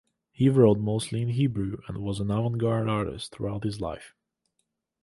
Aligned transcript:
He 0.31 0.49
wrote 0.49 0.79
mostly 0.79 1.21
in 1.21 1.27
Hebrew, 1.29 1.77
and 1.87 1.99
was 1.99 2.19
an 2.19 2.31
avant-garde 2.31 2.89
artist 2.89 3.31
throughout 3.35 3.63
his 3.63 3.79
life. 3.79 4.15